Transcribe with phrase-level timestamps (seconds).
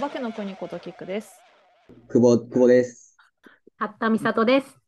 [0.00, 1.38] 化けの国ことキクです。
[2.08, 3.18] 久保、久保です。
[3.76, 4.78] 八田美里です。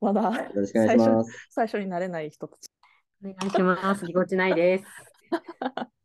[0.00, 1.48] まだよろしくお願いします。
[1.50, 2.68] 最初になれない人たち。
[3.24, 4.04] お願いします。
[4.04, 4.84] ぎこちないです。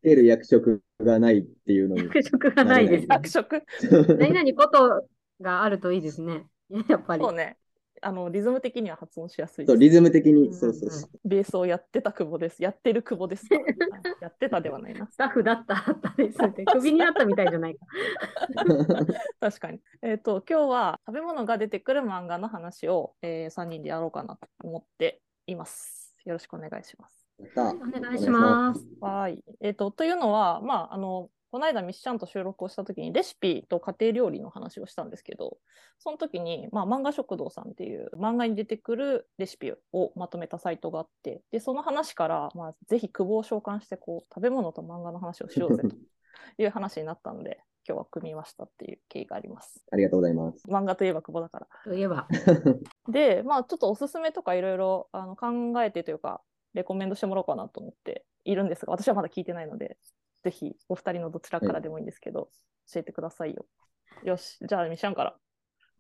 [0.04, 2.04] 出る役職がないっていうのに。
[2.04, 3.08] 役職がないです。
[3.10, 3.64] 役職
[4.20, 5.08] 何々こと
[5.42, 6.46] があるといいですね。
[6.88, 7.32] やっぱりそ。
[7.32, 7.58] うね。
[8.02, 9.90] あのリズム的には発音しやすいそう、です。
[9.90, 11.10] リズム的に、うんうんそうそうそう。
[11.26, 12.62] ベースをやってた久保です。
[12.62, 13.48] やってる久保です。
[13.54, 13.64] は い
[14.22, 15.08] やってたではないな。
[15.10, 16.66] スタッフだった八田ですって。
[16.72, 17.86] クビになったみたいじゃないか。
[19.40, 19.80] 確かに。
[20.02, 26.16] えっ、と、今日は食べ物が出てくる漫画の話を、えー、3人でやろうかなと思っています。
[26.26, 27.26] よろしくお願いします。
[27.58, 28.86] お願いします。
[29.02, 29.44] はい。
[29.62, 35.58] えっ、と、というのは、まあ、あの、この間ミッシャンと収録をしたときにレシピと家庭料理の話をしたんですけど、
[36.00, 49.82] その時に、まあ、漫画食堂さんっていう漫画に出てくるレシピをまとめたサイトがあって、で、その話から、まあ、ぜひ久保を召喚して、こう、食べ物と漫画の話をしようぜ という話になったので、今日は組みましたっていう経緯があります。
[49.94, 50.68] ありがとうございます。
[50.68, 51.68] 漫画といえば久保だから。
[51.86, 52.28] といえば、
[53.08, 55.48] で、まあ、ちょっとおすすめとかいろいろあの考
[55.82, 56.42] えてというか、
[56.74, 59.98] レコメンドしてもらおうかなと思っているんですが、私はまだ聞いてないので、
[60.46, 62.50] ぜひお二人のどちらからでもいいんですけど、
[62.94, 63.66] 教えてくださいよ。
[64.24, 65.36] よし、じゃあ、ミシャンから。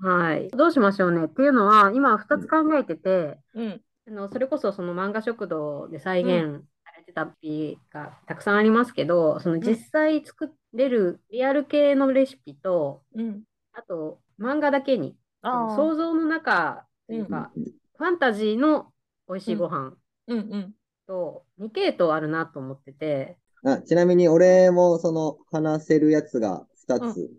[0.07, 0.49] はい。
[0.49, 1.25] どうしましょうね。
[1.25, 13.41] っていうのは、今2つ考えてて、うん、あのそれこそその漫画食堂で再現されてた日がたくさんありますけど、その実際作れるリアル系のレシピと、うん。
[13.73, 17.51] あと漫画だけに、想像の中というか、
[17.97, 18.91] ファンタジーの
[19.27, 19.95] 美味しいご飯
[20.27, 20.75] うんうん。
[21.07, 27.31] と2系統あるなと思ってて、あちなみに、俺もその話せるやつが2つ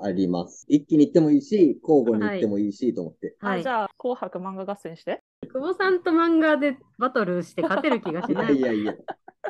[0.00, 0.66] あります。
[0.68, 3.34] 一気に行ってもいいし、交互に行ってもいいしと思って。
[3.40, 3.68] はいあじ。
[3.68, 5.22] ゃあ、紅白漫画合戦して。
[5.50, 8.60] 久保さんと漫画でバトルして勝てる気がしいない。
[8.60, 8.94] やいやいや。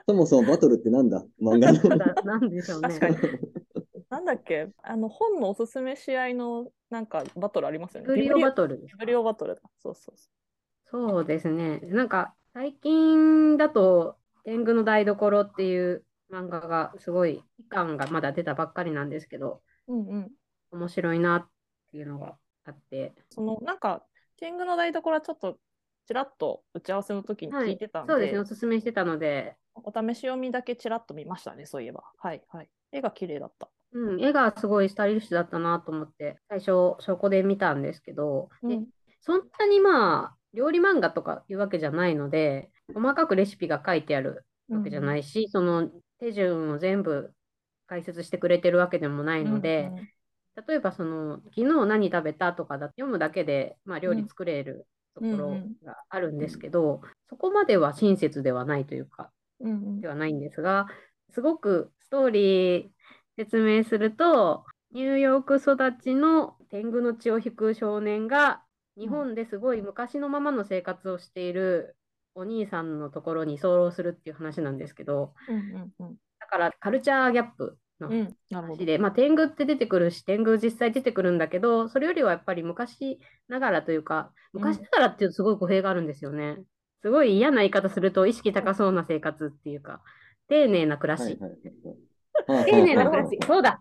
[0.06, 1.24] そもそもバトルってなんだ？
[1.42, 1.96] 漫画の。
[2.24, 2.88] なんでしょうね。
[2.88, 3.16] 確かに。
[4.08, 4.68] なんだっけ？
[4.82, 8.06] あの、本のおすすめ試合のなんかバトルありますよね。
[8.06, 9.60] ブリオバトルビブリオバトルだ。
[9.82, 10.28] そうそうそ
[10.90, 11.80] そうですね。
[11.82, 19.94] なんか最近だと天狗の台所っていう漫画がすごい期間がまだ出たばっかりなんですけど、う。
[19.94, 20.30] うんうん。
[20.70, 21.48] 面白いなっ
[21.90, 24.04] ていうのがあって、その、なんか、
[24.36, 25.58] 天狗の台所はちょっと、
[26.06, 32.04] ちらっと打ち合わせの時にはい聞いてたんで、そうですね、おすすめしてたので、お試し読みだけちらっと見ましたね、そういえば。
[32.18, 32.70] はいはい。
[32.92, 33.70] 絵が綺麗だった。
[33.92, 38.86] うん、絵がすごいスタイリッシュだったなと思って、最初そこで見たんですけど、でうん
[39.20, 45.90] そんなにまあ、料理漫画とかいうわけじゃないので、細かくレシピが書いてあるわけじゃないし、その
[46.20, 47.32] 手順を全部
[47.86, 49.90] 解説してくれてるわけでもないので、
[50.66, 60.00] 例えばその昨日何食べたとかだ読むだけで、まあ、料理作れるところがあるんですけど、そこまでは親切ではないというか、うんうん。
[60.00, 60.88] ではないんですが、
[61.30, 62.88] すごくストーリー
[63.36, 68.62] 説明すると、ニューヨーク育ちの天狗の血を引く少年が、
[68.96, 71.96] 日本ですごい昔のままの生活をしている
[72.38, 78.08] お兄さんのところに居候するっていう話なんですけど、うんうんうんだからカルチャーギャップの。
[78.52, 83.18] 話で、まあ、天狗って出てくるし、天狗実際出てくるんだけど、それよりはやっぱり昔
[83.48, 86.58] ながらというか、うん昔ながらっていうとすごい語弊があるんですよね。
[87.02, 90.00] すごい嫌な言い方すると、意識高そうな生活っていうか、
[90.48, 91.22] 丁寧な暮らし。
[91.22, 92.70] はいはいはい。
[92.70, 93.38] 丁寧な暮らはし。
[93.44, 93.80] そうだ。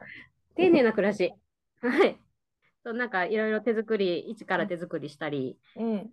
[0.55, 1.31] 丁寧な暮らし。
[1.81, 2.19] はい。
[2.83, 6.11] そうなんかいろいろ手作り、一から手作りしたり、うん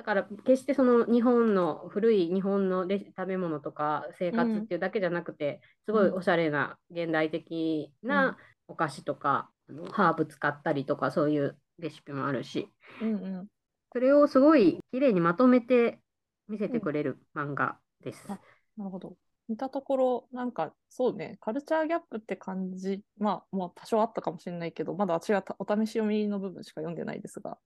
[0.00, 12.70] だから決してその日本の古い日本のレ食べ物とか生活っていうだけじゃなくて、すごいおしゃれな現代的なお菓子とか、あのハーブ使ったりとかそういうレシピもあるし、
[13.02, 13.46] うんうん。
[13.92, 16.00] それをすごい綺麗にまとめて
[16.48, 18.24] 見せてくれる漫画です。
[18.26, 18.40] あ
[18.78, 19.18] なるほど。
[19.50, 27.58] 見たところ、なんかそうね、カルチャーギャップって感じ、まあ、もう多少あったかもしれないけど、まだ私はたお試し読みの部分しか読んでないですが、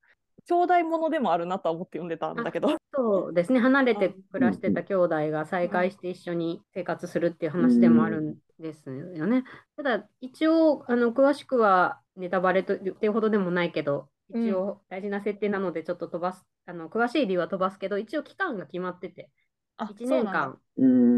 [0.48, 2.76] 兄弟ものでもあるなとは思って読んでたんだけど。
[2.94, 9.44] そうですね、離れて暮らしてた兄弟が再会して一緒に生活するっていう話でもあるんですよね。
[9.76, 19.30] ただ、一応、あの詳しくはネタバレとっていうほどでもないけど、一応大事な設定なのでちょっと飛ばす、あの詳しい理由は飛ばすけど、一応期間が決まってて、
[19.76, 20.58] あ1年間。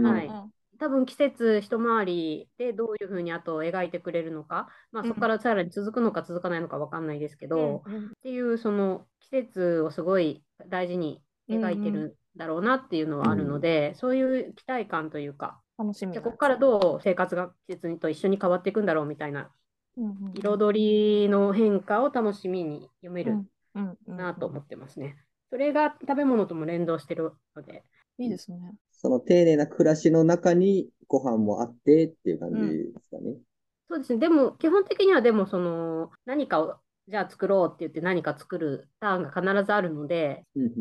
[0.02, 0.26] はい。
[0.26, 5.08] うん多分季節一回りでどういうふうにあと描いてくれるのか、まあ、うん。
[5.08, 19.50] そこからさらに続くのか続かないのか分かんないですけど、うんうんっていうその季節をすごい大事に描いてるんだろうなっていうのはあるので、そういう期待感というか、楽しみじゃあここからどう生活が季節と一緒に変わっていくんだろうみたいな
[19.96, 24.16] うんうん彩りの変化を楽しみに読めるうんうんうん。
[24.16, 25.16] なと思ってますね。
[25.50, 27.84] それが食べ物とも連動してるので、
[28.18, 28.58] いいですね。
[28.96, 33.36] その丁寧な暮らしの中にご飯もあってっていう感じですかね。
[33.88, 34.18] そうですね。
[34.18, 40.72] でも、基本的にはでも、その、何かを、じゃあ作ろうって言って何か作るターンが必ずあるので、うんうん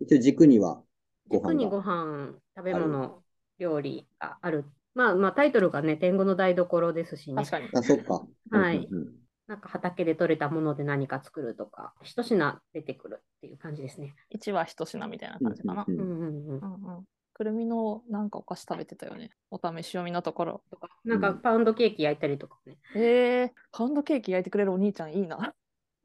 [0.00, 0.82] 一応軸には
[1.28, 1.82] ご飯軸にごが。
[1.82, 3.22] 飯、食べ物、
[3.58, 4.64] 料理がある。
[4.94, 7.50] まあまあタイトルがね、天狗の台所ですしね確。
[7.50, 7.68] かに。
[7.74, 8.26] あ、そっか。
[8.50, 14.14] はいうんうんうんなんか畑で採れたもので何か作るとか、一品出てくるっていう感じですね。
[14.30, 15.84] 1話1品みたいな感じかな。
[15.88, 16.66] うんうんうんうんうんう。
[16.66, 17.04] んうん。
[17.34, 19.30] くるみのなんかお菓子食べてたよね。
[19.50, 20.62] お試し読みのところ。
[20.70, 22.78] とか、なんかパウンドケーキ焼いたりとかね。
[22.94, 25.54] えー、パウンドケーキ焼いてくれるお兄ちゃんいいな。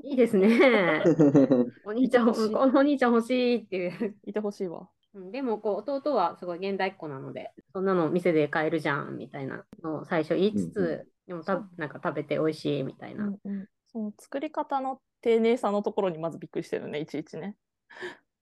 [0.03, 1.03] いいですね。
[1.85, 4.15] お兄ちゃん、欲しいこのお兄ちゃん欲しいっていう。
[4.25, 4.89] いてほしいわ。
[5.13, 13.25] うんでもこう弟はすごい現代っ子なので、そんなの店で買えるじゃんみたいなのを最初言いつつ、うんうでもたなんか食べて美味しいみたいな。
[13.25, 13.67] うんうん。
[13.87, 17.55] その作り方の丁寧さのところにまずびっくりしてるね、いちいちね。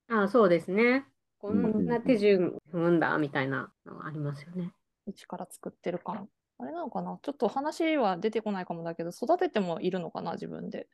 [0.09, 1.05] ああ、そうですね。
[1.47, 4.73] こうんうんうんんな手順踏むんだみたいなのがありますよね。
[5.07, 6.25] 一から作ってるから。
[6.57, 7.19] あれなのかな？
[7.21, 10.87] ちょっと話は出てこないかもだけど、育ててもいるのかな自分で？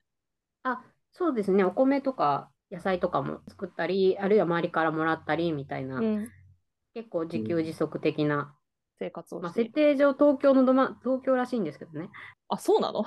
[0.63, 1.63] あ、そうですね。
[1.63, 6.30] お米とか野菜とかも作ったり、あるいは周りからもらったりみたいな、うん。
[6.94, 8.56] 結構自給自足的な、
[9.00, 9.53] 生活をまあ。
[9.53, 12.09] 設定上東京のどま、東京らしいんですけどね。
[12.50, 13.06] あ、そうなの？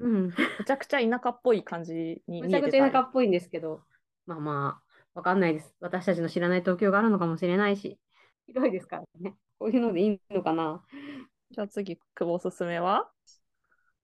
[0.00, 0.28] うん。
[0.60, 3.82] めちゃくちゃ田舎っぽい感じにめちゃくちゃ田舎っぽいんですけど、
[4.26, 5.74] まあまあ、わかんないです。
[5.80, 7.98] 私たちの知らない東京があるのかもしれないし、
[8.46, 9.34] 広いですからね。
[9.58, 10.82] こういうのでいいのかな。
[11.50, 13.10] じゃあ次、久保おすすめは？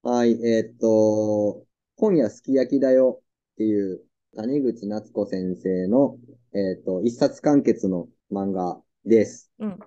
[0.03, 1.65] はい、えーっと、
[1.97, 3.21] 今夜すき焼きだよ
[3.55, 4.03] っていう
[4.37, 6.19] 谷口夏子先生の、
[6.53, 9.53] えーっと、一冊完結の漫画です。
[9.61, 9.79] うん。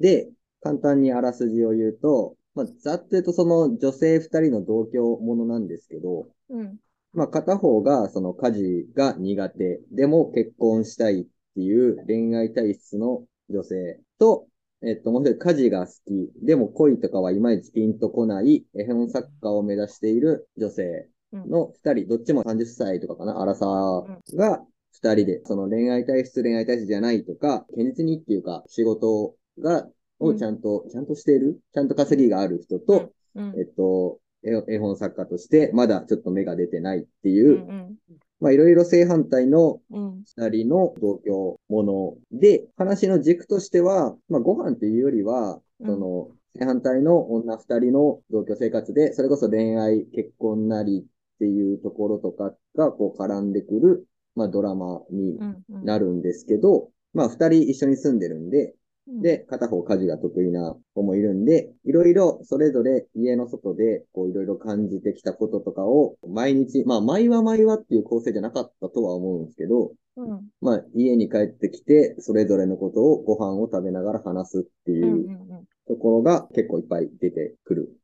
[0.00, 0.30] で、
[0.62, 6.78] 簡単にあらすじを言うと、まあ、ざっと言うとその女性二人の同居ものなんですけど、うん。
[7.12, 14.46] まあ、片方がその家事が苦手、でも結婚したいっていう恋愛体質の女性と、
[14.82, 21.50] えっと、もう一人家事が好き、でも恋とかはいまいちピンとこない絵本作家を目指している女性うん。
[21.50, 33.54] の二人、どっちも30歳とかかな、アラサーが二人で、その恋愛体質、恋愛体質じゃないとか、堅実にっていうか、仕事が、をちゃんと、ちゃんとしているちゃんと稼ぎがある人と、うん。
[33.58, 37.94] えっと、絵絵本作家として、まだちょっと目が出てないっていう、うん。
[38.40, 40.24] まあいろいろ正反対のうん。
[40.36, 46.28] 二人の同居もので、話の軸としては、まあご飯っていうよりは、うんその、
[46.58, 55.64] 正反対の女二人の同居生活で、それこそ恋愛、結婚なりっていうところとかがこう絡んでくる、まあドラマにうん。
[55.68, 55.84] うん。
[55.84, 58.74] なるんですけど、まあ二人一緒に住んでるんで、うん、
[59.06, 70.48] で、片方家事が得意な子もいるんで、いろいろそれぞれ家の外でこういろいろ感じてきたこととかを毎日、まあ毎話毎話っていう構成じゃなかったとは思うんですけど、うん。
[70.60, 75.02] まあ家に帰ってきてそれぞれのことをご飯を食べながら話すってうん。
[75.02, 75.20] うん。
[75.20, 77.96] いううんところが結構いっぱい出てくる。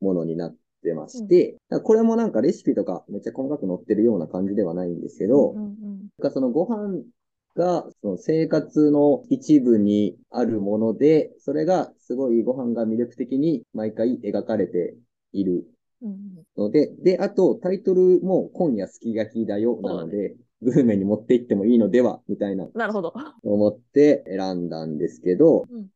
[0.00, 5.64] ものになってまして、これもなんかレシピとかめっちゃ細かく載ってるような感じではないんですけど、うん。
[5.64, 6.08] うん。
[6.20, 7.02] がそのご飯
[7.56, 14.94] がその生活の一部にあるもので、それがすごいご飯が魅力的に毎回描かれて
[15.32, 15.66] いる
[16.02, 16.44] うん。
[16.56, 23.14] ので、で、あとタイトルも今夜すき焼きだよなので、グルメに持って行ってもいいのではみたいななるほど。
[23.42, 25.88] 思って選んだんですけど、うん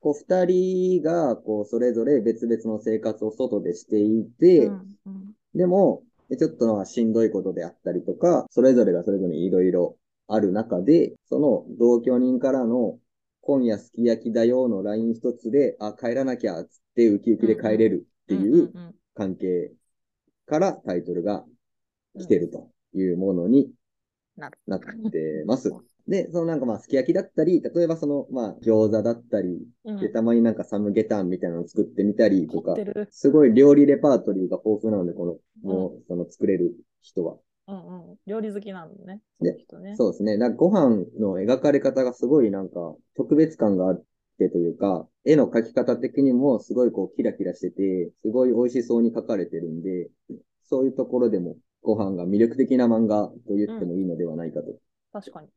[0.00, 4.96] こう二人がこうそれぞれ別々の生活を外でしていて、うん。
[5.06, 5.34] うん。
[5.54, 9.96] でも、でちょっとまあしんどいことであったりとか、それぞれがそれぞれいろいろ
[10.28, 12.98] ある中で、その同居人からの
[13.40, 18.94] 今夜すき焼きだよの LINE 一つで、あ、帰らなきゃっつってウキウキで帰れるっていううん。
[19.14, 19.72] 関係
[20.46, 21.44] からタイトルが
[22.18, 23.72] 来てるというものに
[24.36, 24.80] なっ
[25.10, 25.72] てます。
[26.06, 30.00] で、そのなんかまあすき焼きだったり、例えばそのまあ餃子だったり、うん。
[30.00, 32.74] で、たまになんかサムゲタンみたいなのを作ってみたりとか。
[33.10, 35.36] すごい料理レパートリーが豊富なので、この、
[35.68, 37.36] もう、その作れる人は。
[37.68, 38.16] うんうん。
[38.26, 39.20] 料理好きなんだね。
[39.40, 39.96] ねその人ね。
[39.96, 40.36] そうですね。
[40.36, 44.04] なんかご飯の描かれ方がすごいなんか特別感があっ
[44.38, 50.08] てというか、絵の描き方的にもすごいこうキラキラしてて、すごい美味しそうに描かれてるんで、
[50.64, 54.66] そういうところでもご飯が魅力的な漫画と言ってもいいのではないかと。
[55.12, 55.48] 確かに。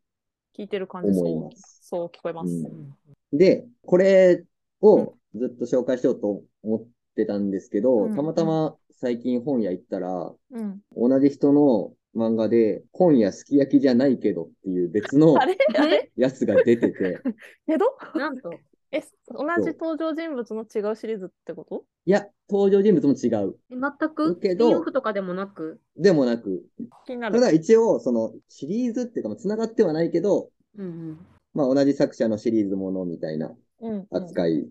[0.58, 2.52] 聞いてる感じ、思そういます、そう聞こえます。
[2.52, 2.96] うん
[3.34, 4.44] で、これ
[4.82, 10.82] をずっと紹介しようと思ってたんですけど、うんたまたま最近本屋行ったら、うん。
[10.96, 15.58] 同じ人の漫画で、今夜すき焼きじゃないけどっていう別のあれ？
[15.78, 16.12] あれ？
[16.16, 17.20] やつが出てて、
[17.68, 18.52] けどなんと、
[18.92, 21.86] え、同じ登場人物の違うシリーズってこと？
[22.06, 23.56] いや、登場人物も違う。
[23.72, 24.40] え全く？
[24.40, 26.66] けどスピンオフとかでもなく、でもなく、
[27.06, 27.36] 気になる。
[27.36, 31.20] ただ一応、そのシリーズっていうか、まあ繋がってはないけど、うんうん、
[31.54, 34.08] まあ同じ作者のシリーズものみたいなうん。
[34.12, 34.68] 扱い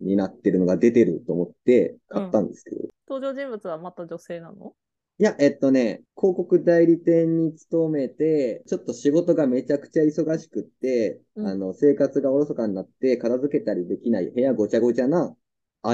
[0.00, 2.88] になってるのが出てると思って買ったんですけど。
[3.08, 4.74] 登場人物はまた女性なの？
[5.20, 11.46] いや、えっとね、広告代理店に勤めて、ちょっと仕事がめちゃくちゃ忙しくって、うん。
[11.46, 15.36] あの、生活がおろそかになって片付けたりできない部屋ごちゃごちゃな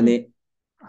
[0.03, 0.31] 姉。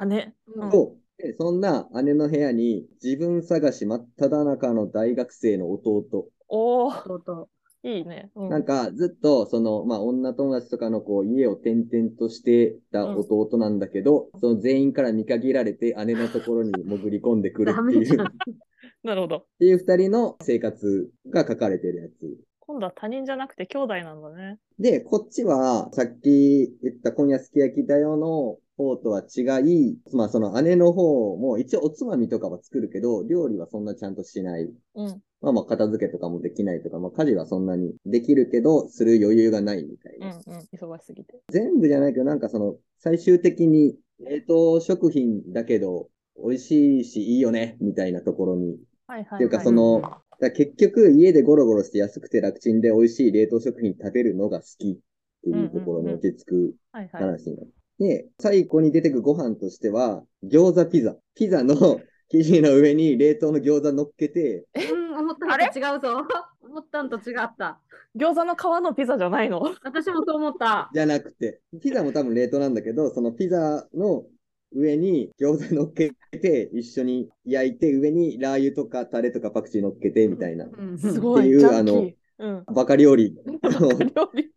[0.08, 0.34] 姉。
[0.48, 0.70] うん。
[0.70, 7.50] と、でそんな姉の部屋に自分探し真っ只中の大学生の弟、おお、弟。
[7.86, 8.32] いいね。
[8.36, 18.18] うんなんかずっとその、まあ女友達とかのこう家を転々としてた弟なんだけど、その全員から見限られて姉のところに潜り込んでくるダっていう。
[19.04, 19.46] なるほど。
[19.60, 22.38] ていう二人の生活が書かれてるやつ。
[22.62, 24.58] 今度は他人じゃなくて兄弟なんだね。
[24.80, 34.63] で、こっちは、さっき言った今夜すき焼きだよの方とは違い、まあその姉の方も一応おつまみとかは作るけど、料理はそんなちゃんとしない。
[34.96, 35.22] うん。
[35.46, 40.36] まあまあ片付けとかもできないとか、まあ家事はそんなにできるけど、する余裕がないみたいうんな。
[40.36, 40.94] うん。
[40.96, 41.40] 忙しすぎて。
[41.50, 46.10] 全部じゃないけど、なんかその、最終的に冷凍食品だけど、
[46.44, 48.80] 美味しいしいいよね、みたいなところに。
[49.06, 49.38] はいはい、はい。
[49.38, 50.02] っていうかその、
[50.40, 54.98] だ結局家でゴロゴロして安くて楽ちんで美味しい冷凍食品食べるのが好きっ
[55.44, 57.24] ていうところに落ち着くはいはい。
[57.24, 57.68] 話になっ
[58.00, 61.16] て、最後に出てくご飯としては、餃子ピザ。
[61.36, 66.25] ピザの生地の上に冷凍の餃子乗っけて、うん、思ったあれんと違うぞ。
[66.62, 67.79] 思ったんと違った。
[68.17, 69.62] 餃子の皮のピザじゃないの？
[69.84, 70.89] 私もそう思った。
[70.94, 74.25] じゃなくて、ピザも多分冷凍なんだけど、そのピザの
[74.74, 80.65] 上に餃子乗っけて、一緒に焼いて、上にラー油とかタレとかパクチー乗っけて、みたいな。
[80.65, 81.41] うんすごい。
[81.41, 82.13] っていうジャンキあのー。
[82.39, 82.65] うん。
[82.74, 83.38] バカ料理。
[83.62, 84.55] あの料理。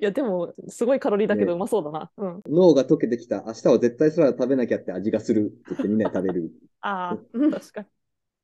[0.00, 2.10] いや、でも、すごいカロリーだけどねうまそうだな。
[2.16, 2.42] うん。
[2.48, 3.44] 脳が溶けてきた。
[3.46, 6.50] 明日は絶対サラダ食べなきゃって味がするって言ってみんなで食べる。
[6.82, 7.86] ああ、うん確かに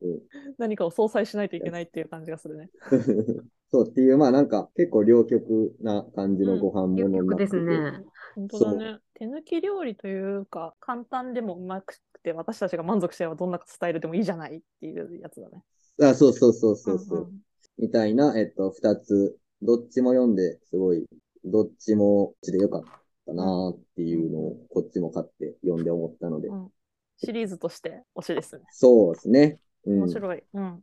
[0.03, 0.21] うん。
[0.59, 2.71] 何かを相殺しないといけないっていう感じがするね。
[3.71, 8.05] そうっていう、まあなんか結構両極な感じのご飯結物になってて、局ですね。
[8.37, 8.99] 本当だね。
[9.15, 15.63] 手抜き料理というか、簡単でもうまくて、私たちが満足してればどんなスタイルでもいいじゃないっていうやつだね。
[16.03, 17.41] あ、そうそうそうそうそう、んん
[17.79, 21.07] みたいな、えっと、二つ、どっちも読んで、すごい、
[21.45, 22.83] どっちも、ちでよかっ
[23.27, 26.71] たなっていうのを、こっちも買って読んで思ったので、うん
[27.19, 28.65] シリーズとして推しですね。
[28.71, 29.59] そうですね。
[29.87, 29.95] うん。
[29.95, 30.43] っ面白い。
[30.53, 30.83] うん。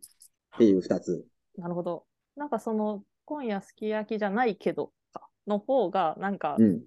[0.57, 1.23] ていう二つ。
[1.57, 2.05] なるほど。
[2.35, 6.81] なんかその、今夜すき焼きじゃないけどかの方が、なんかう、ん。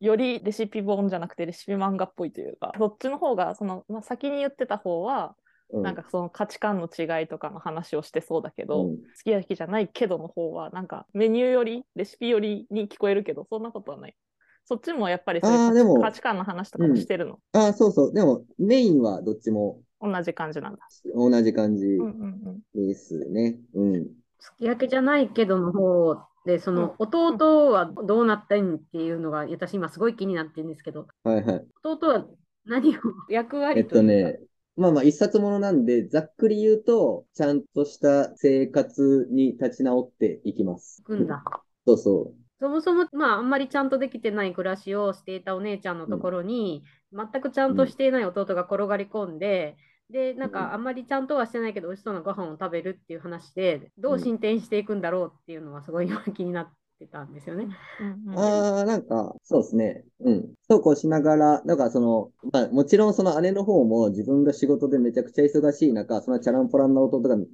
[0.00, 5.34] よりレシピ本じゃなくてレシピ漫画っぽいというか、そっちの方が、その、まあ、先に言ってた方は、
[5.70, 5.82] うん。
[5.82, 14.16] なんかその価値観の違いとかの話をしてそうだけど、うんすき焼きじゃないけどの方は、なんかメニューより、レシピよりに聞こえるけど、そんなことはない。
[14.64, 17.38] そっちもやっぱりそういう価値あーでも価値観の話とかもしてるの？
[17.52, 18.12] あ、そうそう。
[18.12, 20.88] でも、メインはどっちも同じ感じなんだ。
[21.14, 22.12] 同じ感じうんうん
[22.46, 22.60] うん。
[22.74, 23.58] ですね。
[23.74, 24.06] うん。
[24.38, 31.66] すき焼きじゃないけどの方で、その弟はどうなったんっていうのが、私今すごい気になってるんですけど、はいはい。
[31.84, 32.26] 弟は
[32.66, 34.40] 何を 役え割っとというか、ね、
[34.76, 41.02] まあまあ一冊ものなんで、ざっくり言うと、ちゃんとした生活に立ち直っていきます。
[41.04, 41.42] 組んだ。
[41.86, 49.76] そうそそもそも、まあ、あんまりちゃんとできてない暮らしをしていたお姉ちゃんのところに、全くちゃんとしていない弟が転がり込んで、
[50.10, 57.68] で、なんうんか、あんまりちゃんとはしてないけど、美味しそうなご飯を食べるっていう話で、どう進展していくんだろうっていうのは、すごい今気になってたんですよね。
[57.98, 58.38] うんうんう。
[58.40, 60.04] ああ、なんか、そうですね。
[60.20, 60.54] うん。
[60.68, 67.46] そうこうしながら、だからその、まあもちろんその姉の方も自分が仕事でめちゃくちゃ忙しい中、そのチャランポランな弟がうん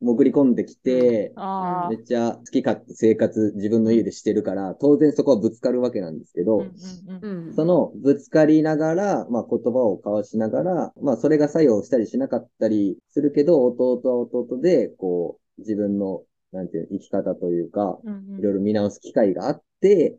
[0.00, 1.32] 潜り込んできて、
[1.86, 7.52] めっちゃ好き勝手生活自分の家でしてるから、当然そこはぶつかるわけなんですけど、うんうんうんうん。
[7.54, 18.38] そのぶつかりながら、まあ言葉を交わしながら、まあそれが作用したりしなかったりするけど、弟は弟で、こう、自分の、なんていうの、生き方というか、うんうん。
[18.38, 20.18] いろいろ見直す機会があって、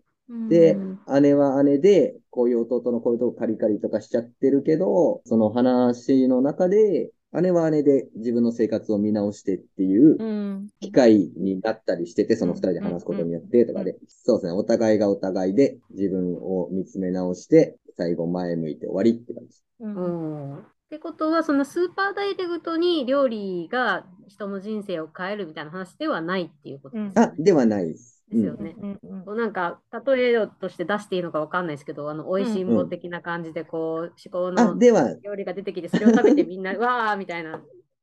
[0.49, 10.67] でうん、姉は姉で、こういう弟のこういうとこカリカリとかしちゃってるけど、その話の中で、姉は姉で自分の生活を見直してっていううん。
[10.79, 19.61] 機会になったりしてて、その二人で話すことによってとかで、そうですね、お互いがお互いで自分を見つめ直して、最後前向いて終わりって感じ。
[19.81, 28.23] うんってことは、そのスーパーダイレクトに料理が人の人生を変えるみたいな話ではないっていうことですよね。、あではないです。
[28.29, 28.75] ですよね。
[28.79, 37.61] うんうんこうなんか、例えとして出していいのかわかんないですけど、あの、美味しんぼ的な感じで、こう、至高うんあ、のでは、料理が出てきて、それを食べてみんな、 わーみたいな、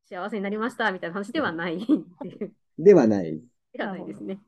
[0.09, 1.79] 幸せになりましたみたいな話ではないっ
[2.23, 3.45] ていう、ではないです。
[3.75, 4.41] ではないですね。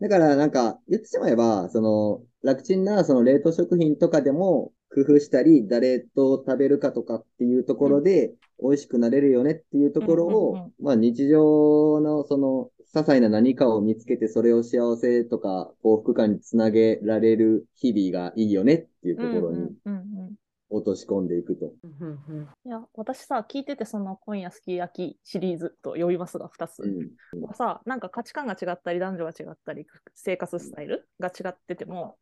[0.00, 20.34] だからなんか、言ってしまえば、その、楽ちんなその冷凍食品とかでも、工夫したり、誰と食べるかとかっていうところで、美味しくなれるよねっていうところを、うんうんうんまあ日常のその、些細な何かを見つけて、それを幸せとか幸福感につなげられる日々がいいよねっていうところにうんうんうんうん
[20.70, 21.72] 落とし込んでいくと。
[21.82, 26.82] うんうんうんいや、私さ、聞いてて、その今夜すき焼きシリーズと呼びますが、2つ。
[26.82, 27.54] うん。
[27.54, 32.18] さ、なんか価値観が違ったり、男女が違ったり、生活スタイルが違ってても、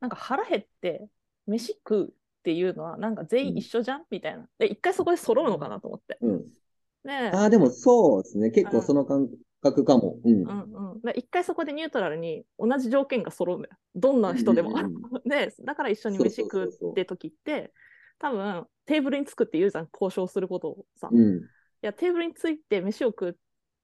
[0.00, 1.06] なんか腹減って
[1.46, 4.48] 飯食うっていうのは、なんか全員一緒じゃん、みたいな。
[4.58, 6.18] で、一回そこで揃うのかなと思って。
[6.20, 6.36] うん。
[7.04, 8.50] ねえああ、でもそうですね。
[8.50, 9.28] 結構その感
[9.60, 10.18] 覚かも。
[10.24, 10.42] うん。
[10.42, 13.76] うんうん、で一回そこでニュートラルに同じ条件が揃うんだよ。
[13.94, 14.70] どんな人でも。
[14.70, 14.92] うんうん
[15.24, 17.72] で、だから一緒に飯食うって時って、
[18.18, 21.10] 多分テーブルにつくって言うじゃん、交渉することをさ。
[21.12, 21.42] いうん。
[21.80, 23.34] や、テーブルについて飯を食うっ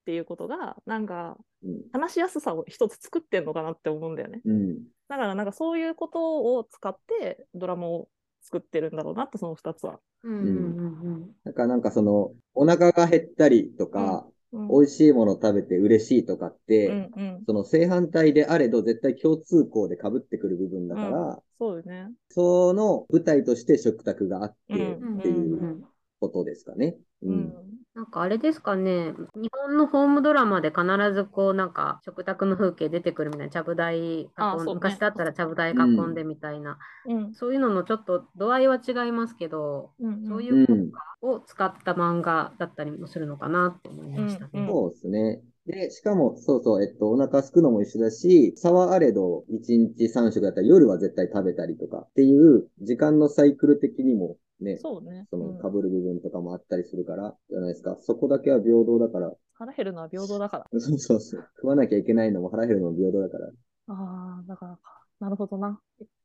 [0.04, 1.82] ていうことが、なんかうん。
[1.92, 4.40] 話しやすさを一つ作ってんのかなって思うんだよね。
[4.44, 4.78] うん。
[5.08, 8.08] だからなんかそういうことを使ってドラマを
[8.42, 10.00] 作ってるんだろうなって、その2つは。
[10.22, 22.08] うんうんうんだからなんかその、お腹が減ったりとか、うん美味しいもの食べて嬉しいとかって、うんうんその正反対であれど絶対共通項で被ってくる部分だから、そうよね。
[22.30, 25.84] その舞台として食卓があってうんっていうんううん
[26.20, 26.96] ことですかね。
[27.22, 27.30] う。
[27.30, 27.54] うんん。
[27.98, 34.74] なんかあれですかね、日本のホームドラマで必ずこうなんか食卓の風景出てくるみたいな、ちゃぶ台囲んあそうね。
[34.74, 35.74] 昔だったらちゃぶ台囲
[36.06, 37.34] んでみたいな、うん。
[37.34, 44.50] そういうののちょっと度合いは違いますけど、うんそういうんう文化を使った漫画だったりもするのかなって思いましたね。
[44.54, 45.42] うんそうですね。
[45.66, 55.26] で、しかも、そうそう、えっと、お腹すくのも一緒だし、差はあれど、1日3食だったら夜は絶対食べたりとかっていう、時間のサイクル的にもね、そうね。
[55.30, 57.96] そのうん被る部分とかもあったりするから、じゃないですか。
[58.00, 60.66] そこだけは平等だから、腹減るのは平等だから。
[60.78, 61.48] そうそうそう。
[61.56, 63.48] 食わなきゃいけないのも腹減るのも平等だから。
[63.88, 64.80] ああ、だからか。
[65.20, 65.80] なるほどな。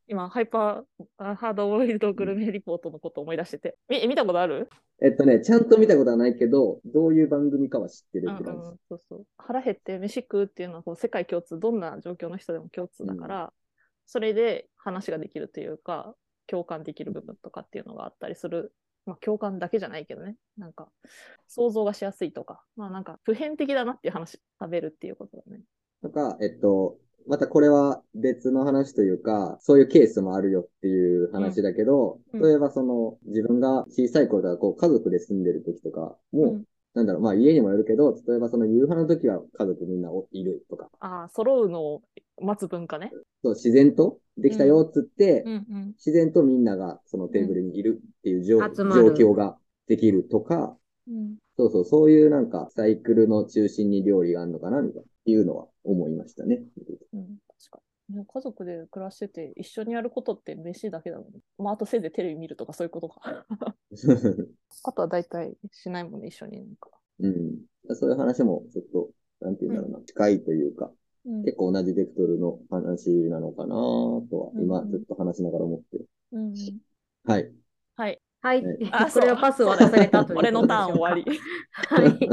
[0.08, 3.78] 今、ハイパーあハードボイルドグルメリポートのことを思い出してて。
[3.90, 4.70] み見たことある？
[5.02, 8.60] えっとね、ちゃんと見たことはないけど、どういう番組かは知ってるうんうって感じ。
[8.60, 9.25] ん、そうそう。
[9.38, 13.54] 腹減って飯食うっていうのはこう世界共通、どんな状況の人でも共通だから、
[14.06, 16.15] それで話ができるというか、
[16.47, 18.73] 共感できる部分とかっていうのがあったりする。
[19.06, 20.38] まあ、共感だけじゃないけどね。
[20.58, 20.88] なんか、
[21.47, 25.62] 想像がしやすいとか、まあなんか、普遍的だなっていう話、食べるっていうことだね。
[26.01, 42.01] とか、えっと、またこれは別の話というか、そういうケースもあるよっていう話だけど、うん例えばその、自分が小さい頃とか、こう、家族で住んでる時とかも、うんなんだろう、まあ家にもよるけど、例えばその夕飯の時は家族みんなおいるとか、ああ、揃うのを
[42.41, 43.12] 待つ文化ね。
[43.43, 45.86] そう、自然とできたよっつって、うんうん。
[45.97, 50.77] 自然とみんながそのテーブルにいるっていう状,、況ができるとか、
[51.08, 56.63] うんそうそう、そういうなんかサイクルの中心に料理があるのかな、みたいな、いうのは思いましたね。
[57.13, 57.38] うん。
[58.13, 61.39] ね家族で暮らしてて一緒にやることって飯だけだもんね。
[61.58, 63.45] まあ、あとせいぜいテレビ見るとかそういうことか。
[64.84, 66.89] あとは大体しないもんね、一緒になんか。
[67.19, 67.60] うん。
[67.95, 69.10] そういう話もちょっと、
[69.41, 70.93] なんて言うんだろうな、近いというか、うん
[71.45, 76.10] 結構同じベクトルの話なのかなとは、今うんずっと話しながら思ってる。
[76.34, 76.54] うんうん
[77.23, 77.49] はい。
[77.95, 78.21] はい。
[78.41, 81.23] はい、ねあ これはパスを渡された俺のターン終わり。
[81.71, 82.30] はい。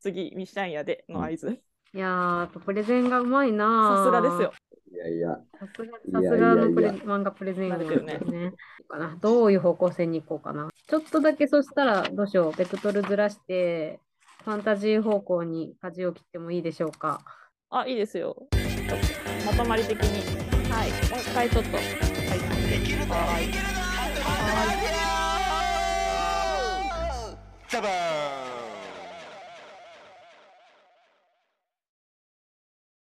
[0.00, 1.60] 次、ミッシャンやでの合図。
[1.92, 4.52] いやー、やっぱプレゼンがうまいなさすがですよ。。
[5.00, 7.86] いやいや、さすがいさすやいやいやがのプレ漫画プレゼンで
[8.18, 8.52] すね。
[8.86, 10.68] かなどういう方向性に行こうかな。
[10.88, 12.56] ちょっとだけそしたらどうしよう。
[12.56, 13.98] ベクトルずらして、
[14.44, 17.22] ファンタジー方向に舵を切ってもいいでしょうか。
[17.70, 18.36] あ、いいですよ。
[19.46, 20.70] まとまり的に。
[20.70, 20.90] はい。
[21.10, 21.76] もう一回ちょっと。
[21.76, 21.86] はい。
[21.86, 22.40] はい。
[23.08, 23.70] はい。
[27.70, 28.49] ザバーン